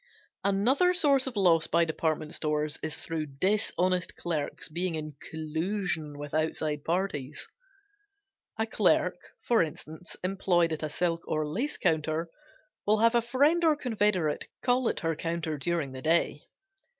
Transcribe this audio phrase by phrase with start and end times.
[0.43, 6.33] Another source of loss by department stores is through dishonest clerks being in collusion with
[6.33, 7.47] outside parties.
[8.57, 12.31] A clerk, for instance, employed at a silk or lace counter,
[12.87, 16.47] will have a friend or confederate call at her counter during the day.